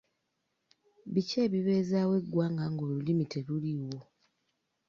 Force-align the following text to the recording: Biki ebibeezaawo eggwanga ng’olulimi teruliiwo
Biki 1.13 1.35
ebibeezaawo 1.45 2.13
eggwanga 2.19 2.63
ng’olulimi 2.71 3.23
teruliiwo 3.31 3.97